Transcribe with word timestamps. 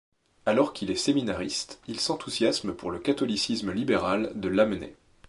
Alors 0.47 0.73
qu'il 0.73 0.89
est 0.89 0.95
séminariste, 0.95 1.79
il 1.87 1.99
s'enthousiasme 1.99 2.73
pour 2.73 2.89
le 2.89 2.97
catholicisme 2.97 3.71
libéral 3.71 4.31
de 4.33 4.47
Lamennais. 4.49 4.95